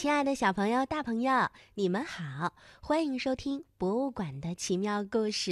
[0.00, 5.50] 亲爱的小朋友、大朋友，你们好，欢迎收听《博物馆的奇妙故事》。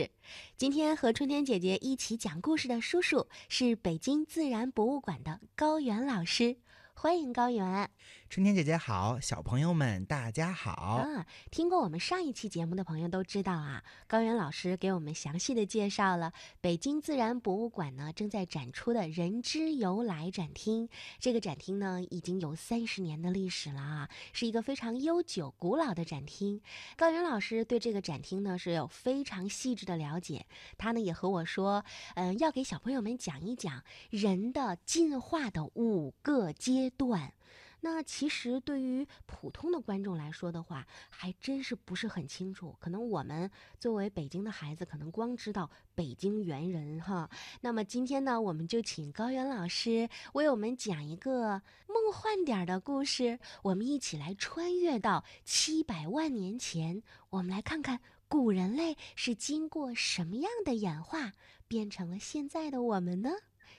[0.57, 6.57] 今天和春天姐姐一起讲故事的叔叔是北京自然博物馆的高原老师。
[6.95, 7.91] 欢迎高原，
[8.31, 11.27] 春天姐姐好，小朋友们大家好啊！
[11.51, 20.91] 听过我们上一期节目的朋友都知道啊，高原老师给我们详细的介绍了北京自然博物馆呢正在展出的人之由来展厅。
[21.19, 26.61] 这个展厅呢已经有三十年的历史了啊，是一个非常悠久古老的展厅。
[26.99, 30.45] 高原老师对这个展厅呢是有非常细致的了解，
[30.77, 31.83] 他呢也和我说，
[32.15, 36.91] 嗯，要给小朋友们讲一讲人的进化的五个阶。
[36.91, 37.33] 段，
[37.81, 42.77] 那其实对于普通的观众来说的话，还真是不是很清楚。
[42.81, 47.31] 可能我们作为北京的孩子，可能光知道北京猿人哈。
[47.61, 53.39] 那么今天呢，我们就请高原老师为我们讲一个梦幻点的故事。
[53.63, 61.33] 我们一起来穿越到七百万年前，我们来看看古人类是经过什么样的演化，
[61.69, 63.31] 变成了现在的我们呢？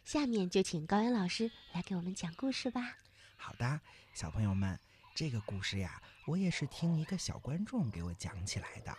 [0.05, 3.08] 下面就请高原老师来给我们讲故事吧。
[3.41, 3.79] 好的，
[4.13, 4.77] 小朋友们，
[5.15, 8.93] 这个故事呀，我也是听一个小观众给我讲起来的。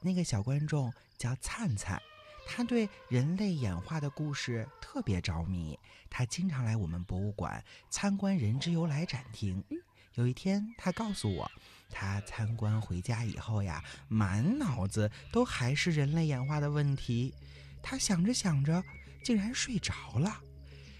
[0.00, 2.00] 那个小观众叫灿灿，
[2.46, 9.62] 他对人类演化的故事特别着迷，他经常来我们博物馆参观人之由来展厅。
[10.14, 11.48] 有一天，他告诉我，
[11.90, 17.34] 他参观回家以后呀，满脑子都还是人类演化的问题。
[17.82, 18.82] 他想着想着。
[19.24, 20.40] 竟然睡着了，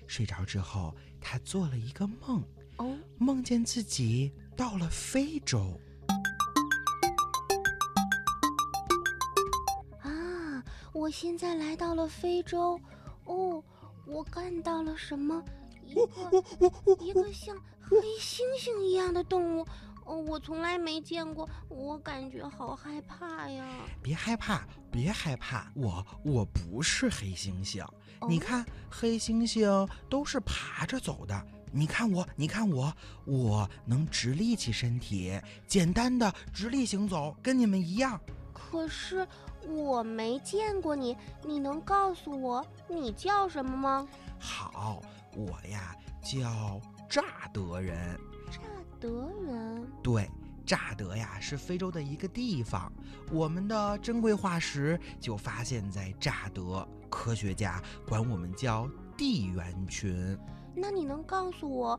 [0.07, 2.41] 睡着之后，他做了一个梦，
[2.79, 5.79] 哦，梦见自己到了非洲。
[10.01, 12.81] 啊，我现在来到了非洲，
[13.25, 13.63] 哦，
[14.07, 15.43] 我看到了什么？
[15.87, 16.09] 一个
[17.01, 19.67] 一个像黑猩猩一样的动物。
[20.05, 23.65] 哦，我从来没见过，我感觉好害怕呀！
[24.03, 27.87] 别害怕，别害怕，我我不是黑猩猩。
[28.29, 31.47] 你看，黑猩猩都是爬着走的。
[31.73, 32.93] 你看我，你看我，
[33.25, 38.21] 我能直立起身体，简单的直立行走，跟你们一样。
[38.53, 39.27] 可是
[39.67, 41.17] 我没见过你，
[41.47, 44.09] 你能告诉我你叫什么吗？
[44.39, 45.03] 好，
[45.35, 47.23] 我呀叫乍
[47.53, 48.19] 得人。
[48.51, 48.61] 乍
[49.01, 49.09] 得
[49.43, 50.29] 人对，
[50.67, 52.93] 乍得呀是非洲的一个地方，
[53.31, 60.39] 我们的珍贵化石就发现在乍得，科学家管我们叫地猿群。
[60.75, 61.99] 那你能告诉我？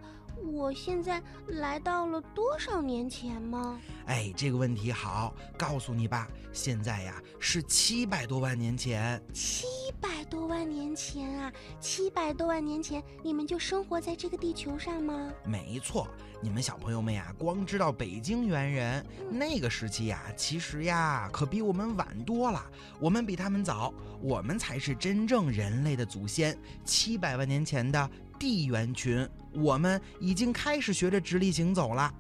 [0.51, 3.79] 我现在来到了多少年前吗？
[4.07, 6.27] 哎，这个问题好，告诉你吧。
[6.51, 9.21] 现在呀是七百多万年前。
[9.31, 9.67] 七
[10.01, 15.31] 百多万年前啊，七百多万年前你们就生活在这个地球上吗？
[15.45, 16.07] 没错，
[16.41, 22.65] 你们小朋友们呀，光知道北京猿人那个时期呀，其实呀可比我们晚多了。
[22.99, 26.57] 我们比他们早，我们才是真正人类的祖先。
[26.83, 28.09] 七百万年前的。
[28.43, 32.13] 地猿群，我们已经开始学着直立行走了。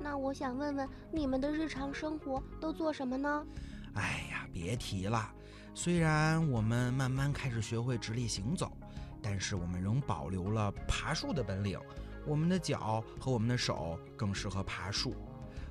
[0.00, 3.46] 那我想问问，你们的日常生活都做什么呢？
[3.94, 5.32] 哎呀，别提了。
[5.72, 8.76] 虽然我们慢慢开始学会直立行走，
[9.22, 11.78] 但是我们仍保留了爬树的本领。
[12.26, 15.14] 我们的脚和我们的手更适合爬树。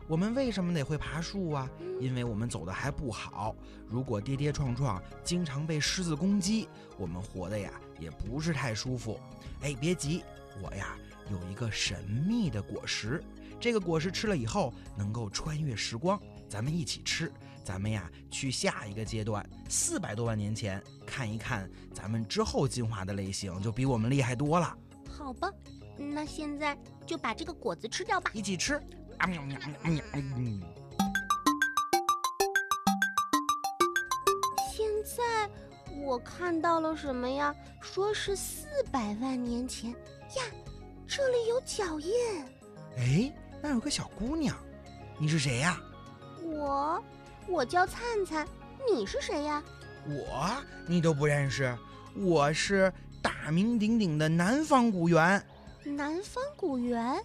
[0.07, 1.69] 我们为什么得会爬树啊？
[1.99, 3.53] 因为我们走的还不好。
[3.85, 9.19] 如果跌跌撞撞，经常被狮子攻击，我们活的呀也不是太舒服。
[9.61, 10.23] 哎，别急，
[10.61, 10.97] 我呀
[11.29, 13.23] 有一个神秘的果实，
[13.59, 17.31] 这个果实吃了以后能够穿越时光，咱们一起吃。
[17.61, 24.75] 咱们呀去下一个阶段，四百多万年前，看一看咱们之后进化的类型就比我们厉害多了。
[25.07, 25.51] 好吧，
[25.95, 26.75] 那现在
[27.05, 28.81] 就把这个果子吃掉吧，一起吃。
[29.17, 30.01] 啊喵喵喵
[30.37, 30.67] 喵！
[34.71, 35.49] 现在
[36.03, 37.53] 我看到了什么呀？
[37.81, 40.43] 说是四百万年前呀，
[41.07, 42.13] 这里有脚印。
[42.97, 44.55] 哎，那有个小姑娘，
[45.19, 45.79] 你是谁呀？
[46.43, 47.03] 我，
[47.47, 48.47] 我叫灿灿。
[48.91, 49.63] 你是谁呀？
[50.07, 50.49] 我
[50.87, 51.77] 你都不认识？
[52.15, 52.91] 我是
[53.21, 55.43] 大名鼎鼎的南方古猿。
[55.83, 57.15] 南方古猿。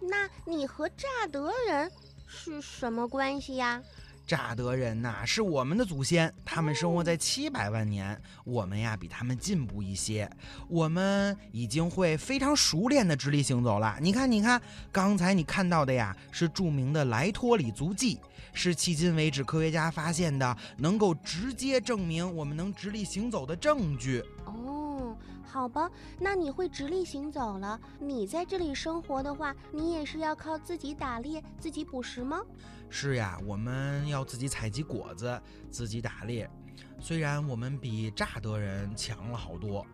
[0.00, 1.90] 那你和乍得人
[2.26, 3.82] 是什么关系呀？
[4.30, 10.30] 乍得人呐，是我们的祖先，他们生活在七百万年，我们呀比他们进步一些，
[10.68, 13.98] 我们已经会非常熟练的直立行走了。
[14.00, 14.62] 你看，你看，
[14.92, 18.20] 刚才你看到的呀，是著名的莱托里足迹，
[18.52, 24.22] 是迄今为止科学家发现的能够直接证明我们能直立行走的证据。
[24.44, 24.79] 哦，
[25.50, 32.40] 好吧，那你会直立行走了，你在这里生活的话，你也是要靠自己打猎、自己捕食吗？
[32.88, 36.48] 是呀，我们要自己采集果子，自己打猎。
[37.00, 39.84] 虽然我们比乍得人强了好多，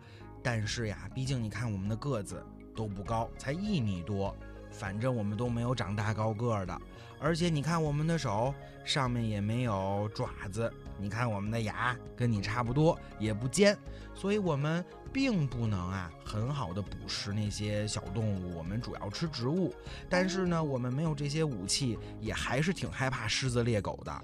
[0.43, 2.45] 但是呀，毕竟你看我们的个子
[2.75, 4.35] 都不高，才一米多，
[4.69, 6.79] 反正我们都没有长大高个儿的。
[7.19, 8.53] 而且你看我们的手
[8.85, 13.75] 上面也没有爪子，你看我们的牙跟你差不多，也不尖，
[14.13, 14.85] 所以我们
[15.17, 18.55] 并不能啊很好的捕食那些小动物。
[18.55, 19.73] 我们主要吃植物，
[20.07, 24.21] 但是呢，我们没有这些武器，也还是挺害怕狮子猎狗的。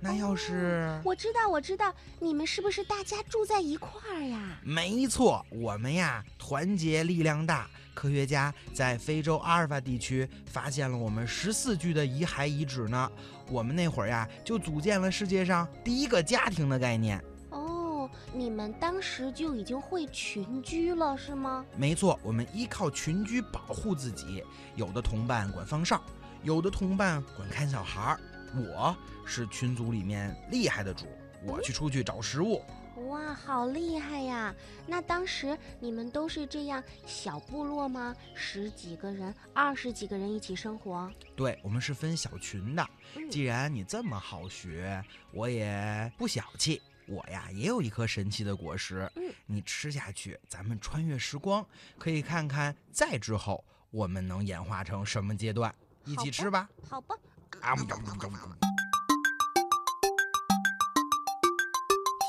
[0.00, 4.58] 那要是我知道，我知道，你们是不是大家住在一块儿呀？
[4.64, 7.70] 没错，我们呀团结力量大。
[7.94, 13.08] 科学家在非洲阿尔法地区发现了我们十四具的遗骸遗址呢。
[13.48, 17.22] 我们那会儿呀就组建了世界上第一个家庭的概念。
[18.34, 21.64] 哦，你们当时就已经会群居了，是吗？
[21.76, 24.42] 没错，我们依靠群居保护自己。
[24.74, 26.02] 有的同伴管放哨，
[26.42, 28.20] 有的同伴管看小孩儿。
[28.56, 31.06] 我是群组里面厉害的主，
[31.44, 32.62] 我去出去找食物。
[33.08, 34.54] 哇，好厉害呀！
[34.86, 38.14] 那当时你们都是这样小部落吗？
[38.34, 41.10] 十几个人、二十几个人一起生活？
[41.34, 42.86] 对，我们是分小群的。
[43.16, 45.02] 嗯既然你这么好学，
[45.32, 46.80] 我也不小气。
[47.06, 51.64] 我呀也有一颗神奇的果实，嗯你吃下去，咱们穿越时光，
[51.98, 55.74] 可以看看再之后我们能演化成什么阶段。
[56.04, 56.68] 一起吃吧！
[56.88, 57.14] 好吧。
[57.60, 58.58] 啊嗯嗯嗯嗯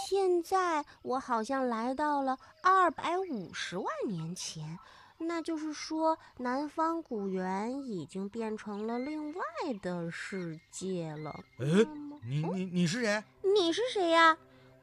[0.07, 4.79] 现在我好像来到了二百五十万年前，
[5.17, 9.43] 那就是说，南方古猿已经变成了另外
[9.81, 11.37] 的世界了。
[11.59, 11.65] 哎
[12.23, 13.23] 你你你是谁？
[13.43, 14.37] 你是谁呀？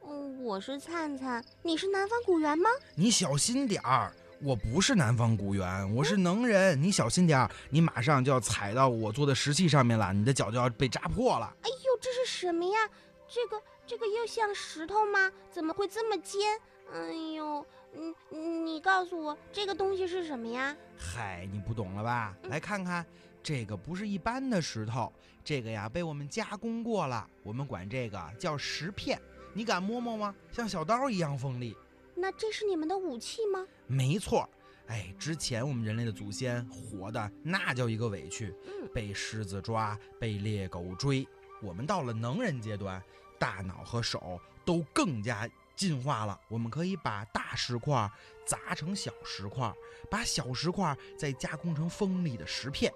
[0.05, 2.69] 嗯，我是灿灿，你是南方古猿吗？
[2.95, 4.11] 你小心点儿！
[4.41, 6.81] 我不是南方古猿，我是能人。
[6.81, 11.45] 你小心点儿，你马上就要踩到我做的石器上面了，你的脚就要被扎破了。
[11.61, 12.89] 哎呦，这是什么呀？
[13.27, 15.31] 这个这个又像石头吗？
[15.49, 16.41] 怎么会这么尖？
[16.91, 20.75] 哎呦，嗯，你告诉我这个东西是什么呀？
[20.97, 22.35] 嗨，你不懂了吧？
[22.43, 23.05] 嗯来看看，
[23.41, 25.11] 这个不是一般的石头，
[25.41, 29.17] 这个呀被我们加工过了，我们管这个叫石片。
[29.53, 30.35] 你敢摸摸吗？
[30.51, 31.77] 像小刀一样锋利。
[32.15, 33.65] 那这是你们的武器吗？
[33.87, 34.49] 没错，
[34.87, 41.27] 哎，之前我们人类的祖先活的那叫一个委屈，嗯被狮子抓，被猎狗追。
[41.61, 43.01] 我们到了能人阶段，
[43.39, 46.39] 大脑和手都更加进化了。
[46.49, 48.09] 我们可以把大石块
[48.45, 49.73] 砸成小石块，
[50.09, 52.93] 把小石块再加工成锋利的石片。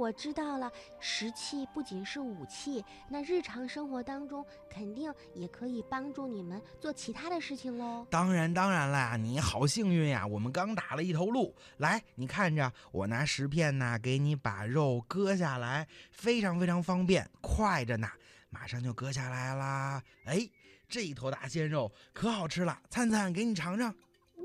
[0.00, 8.06] 我知道了，石器不仅是武器，那日常生活当中肯定也可以帮助你们做其他的事情喽。
[8.10, 10.26] 当然，当然啦，你好幸运呀！
[10.26, 18.08] 我们刚打了一头鹿，来，你看着，我拿石片呢，给你把肉割下来，非常非常方便，快着呢，
[18.48, 20.02] 马上就割下来啦。
[20.24, 20.48] 哎，
[20.88, 23.94] 这一头大鲜肉可好吃了，灿灿给你尝尝。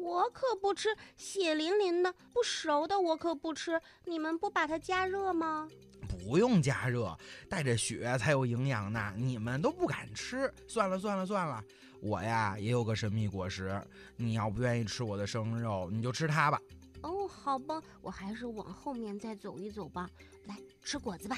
[0.06, 3.82] 我可不吃血淋淋的、不熟的，我可不吃。
[4.04, 5.68] 你们不把它加热吗？
[6.08, 7.18] 不用加热，
[7.50, 9.12] 带着血才有营养呢。
[9.18, 11.60] 你们都不敢吃，算了算了算了，
[12.04, 13.82] 我呀也有个神秘果实，
[14.16, 16.62] 你要不愿意吃我的生肉，你就吃它吧。
[17.02, 20.08] 哦，好吧，我还是往后面再走一走吧。
[20.46, 21.36] 来吃果子吧。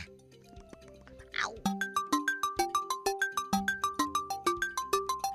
[1.32, 1.56] 啊呜！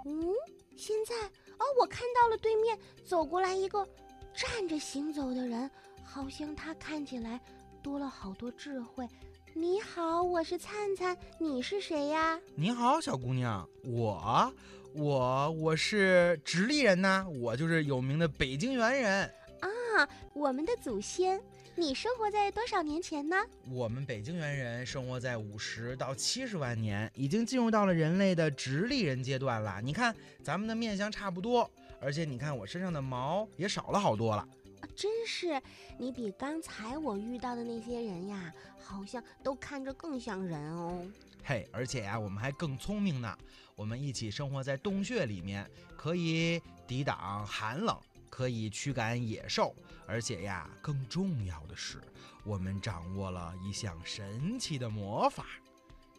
[0.04, 0.34] 嗯，
[0.76, 1.14] 现在
[1.62, 3.86] 哦，我看到了对面走过来一个
[4.34, 5.70] 站着行走的人，
[6.02, 7.40] 好像他看起来
[7.80, 9.08] 多了好多智慧。
[9.54, 12.40] 你好，我是灿灿，你是谁呀？
[12.56, 14.52] 你好，小姑娘，我
[14.92, 19.32] 我我是直立人呐，我就是有名的北京猿人。
[19.60, 21.40] 啊，我们的祖先。
[21.82, 23.36] 你生活在多少年前呢？
[23.68, 29.82] 我们北京猿人生活在五十到七十万年，已经进入到了人类的直立人阶段了。
[29.82, 31.68] 你看，咱们的面相差不多，
[32.00, 34.46] 而且你看我身上的毛也少了好多了。
[34.80, 35.60] 啊，真是，
[35.98, 41.04] 你比刚才我遇到的那些人呀，好像都看着更像人哦。
[41.42, 43.36] 嘿，而且呀，我们还更聪明呢。
[43.74, 47.98] 我们一起生活在洞穴里面，可以抵挡寒冷，
[48.32, 52.00] 可以驱赶野兽，而且呀，更重要的是，
[52.44, 55.44] 我们掌握了一项神奇的魔法。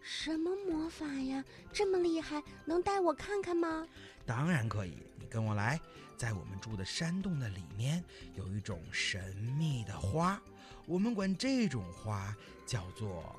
[0.04, 1.44] 什么魔法呀？
[1.72, 3.88] 这么厉害，能带我看看吗？
[4.28, 5.82] 当然可以，你跟我来。
[6.16, 8.04] 在我们住的山洞的里面，
[8.36, 10.40] 有一种神秘的花，
[10.86, 13.36] 我们管这种花叫做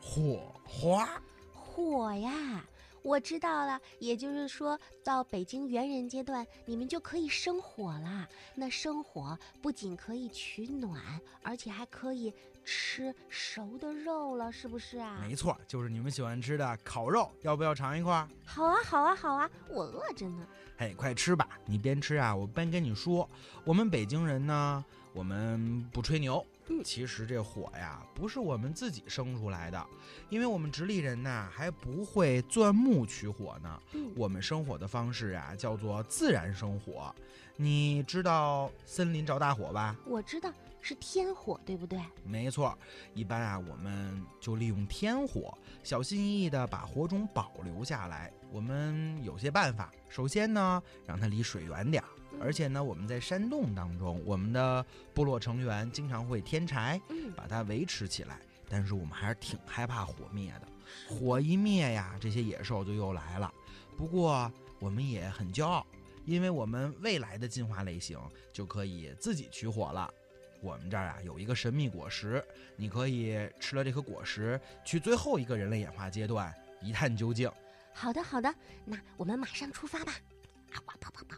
[0.00, 1.20] 火花。
[1.52, 2.64] 火呀！
[3.02, 8.28] 我知道了，也就是说到北京猿人阶段，你们就可以生火啦。
[8.54, 11.00] 那生火不仅可以取暖，
[11.42, 12.32] 而且还可以
[12.64, 15.18] 吃熟的肉了，是不是啊？
[15.20, 18.26] 没错，就是你们喜欢吃的烤肉，要不要尝一块？
[18.44, 20.46] 好啊，好啊，好啊，我饿着呢。
[20.76, 21.48] 嘿，快吃吧！
[21.66, 23.28] 你边吃啊，我边跟你说，
[23.64, 26.44] 我们北京人呢，我们不吹牛。
[26.84, 29.86] 其实这火呀，不是我们自己生出来的，
[30.28, 33.80] 因为我们直立人呐还不会钻木取火呢。
[34.16, 37.14] 我们生火的方式啊，叫做自然生火。
[37.56, 39.96] 你知道森林着大火吧？
[40.06, 41.98] 我知道是天火，对不对？
[42.24, 42.76] 没错，
[43.14, 48.32] 一般啊，我们就利用天火，小心翼翼地把火种保留下来。
[48.50, 52.08] 我们有些办法，首先呢，让它离水远点儿。
[52.40, 57.00] 而且呢，我们在山洞当中，我们的部落成员经常会添柴，
[57.36, 58.38] 把它维持起来。
[58.70, 60.68] 但是我们还是挺害怕火灭的，
[61.08, 63.52] 火一灭呀，这些野兽就又来了。
[63.96, 65.86] 不过我们也很骄傲，
[66.26, 68.18] 因为我们未来的进化类型
[68.52, 70.12] 就可以自己取火了。
[70.60, 72.44] 我们这儿啊有一个神秘果实，
[72.76, 77.50] 你可以吃了这颗果实，去最后一个人类演化阶段一探究竟。
[77.94, 78.54] 好的，好的，
[78.84, 80.12] 那我们马上出发吧！
[80.72, 81.36] 啊，哇，跑跑跑！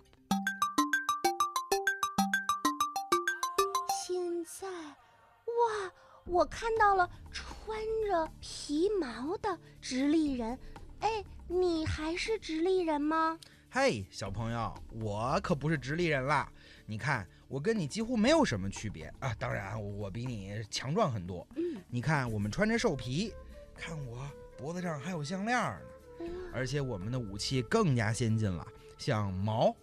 [4.59, 5.93] 在，哇！
[6.27, 7.79] 我看到了穿
[8.09, 10.59] 着皮毛的直立人，
[11.01, 13.39] 哎，你还是直立人吗？
[13.71, 16.51] 嘿，小朋友，我可不是直立人啦！
[16.85, 19.33] 你看，我跟你几乎没有什么区别啊！
[19.39, 21.47] 当然，我比你强壮很多。
[21.55, 23.33] 嗯，你看，我们穿着兽皮，
[23.77, 24.29] 看我
[24.59, 28.67] 脖子上还有项链呢，而且我们的武器更加先进了，
[28.99, 29.75] 像矛，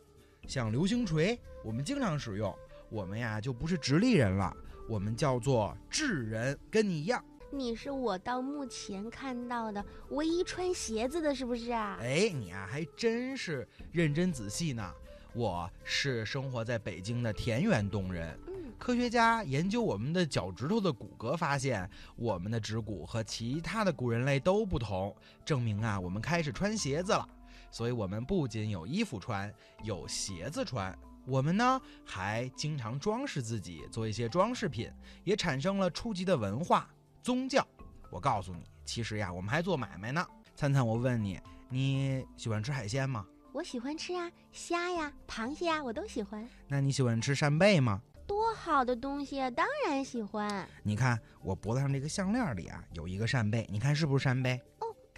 [0.45, 2.53] 像流星锤，我们经常使用。
[2.89, 4.56] 我们呀就不是直立人了，
[4.88, 7.24] 我们叫做智人，跟你一样。
[7.50, 11.98] 你是我到目前看到的唯一穿鞋子的，是不是啊？
[12.01, 14.94] 哎，你啊还真是认真仔细呢。
[15.34, 18.38] 我是生活在北京的田园洞人。
[18.48, 25.15] 嗯，科学家研究我们的脚趾头的骨骼，发现我们的指骨和其他的古人类都不同，
[25.46, 27.27] 证明啊我们开始穿鞋子了。
[27.70, 29.53] 所以我们不仅有衣服穿，
[29.84, 30.98] 有鞋子穿。
[31.27, 34.89] 我们呢还经常装饰自己，做一些装饰品，
[35.25, 36.89] 也产生了初级的文化
[37.22, 37.67] 宗教。
[38.10, 40.25] 我告诉你，其实呀，我们还做买卖呢。
[40.55, 43.27] 灿灿，我问你，你喜欢吃海鲜吗？
[43.51, 46.48] 我喜欢吃啊，虾呀、螃蟹呀，我都喜欢。
[46.65, 48.01] 那你喜欢吃扇贝吗？
[48.25, 50.65] 多好的东西，当然喜欢。
[50.81, 54.62] 你看我脖子上这个项链里啊，有一个扇贝，你看是不是扇贝？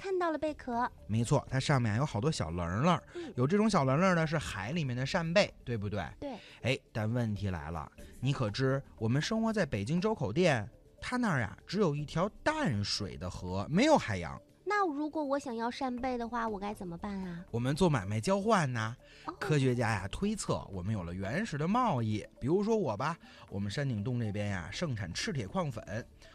[0.01, 3.01] 看到了贝壳，没错，它上面有好多小棱棱，
[3.36, 6.01] 有这种小棱棱的是海里面的扇贝，对不对？
[6.22, 6.32] 对。
[6.62, 7.91] 哎，但问题来了，
[8.22, 10.65] 你可知我们生活在北京周口店，
[11.01, 14.41] 它那儿呀只有一条淡水的河，没有海洋。
[14.81, 17.43] 那如果我想要扇贝的话，我该怎么办啊？
[17.51, 18.95] 我们做买卖交换呢。
[19.38, 22.25] 科学家呀推测，我们有了原始的贸易。
[22.39, 23.17] 比如说我吧，
[23.50, 25.83] 我们山顶洞这边呀盛产赤铁矿粉，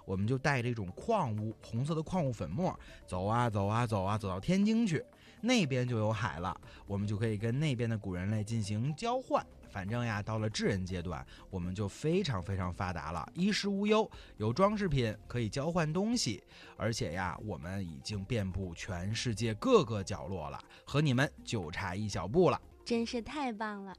[0.04, 5.02] 我们就带这种矿物红色的矿物粉末，走啊走啊走啊走到天津去，
[5.40, 6.54] 那边就有海了，
[6.86, 9.42] 我们就可以跟那边的古人类进行交换。
[9.74, 16.44] 反正呀，到了智人阶段，我们就非常非常发达了，衣食无忧，有装饰品可以交换东西，
[16.76, 23.92] 而且呀，我们已经遍布全世界各个角落了，和你们就差一小步了，真是太棒了。